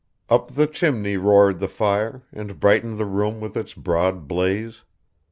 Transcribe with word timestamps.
Up 0.29 0.55
the 0.55 0.65
chimney 0.65 1.15
roared 1.15 1.59
the 1.59 1.67
fire, 1.67 2.23
and 2.33 2.59
brightened 2.59 2.97
the 2.97 3.05
room 3.05 3.39
with 3.39 3.55
its 3.55 3.75
broad 3.75 4.27
blaze. 4.27 4.83